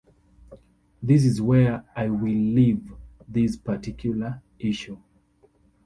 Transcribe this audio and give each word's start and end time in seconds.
This 1.03 1.23
is 1.25 1.43
where 1.43 1.85
I 1.95 2.09
will 2.09 2.33
leave 2.33 2.91
this 3.29 3.55
particular 3.55 4.41
issue. 4.57 4.97